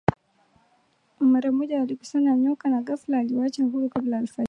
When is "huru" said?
3.63-3.89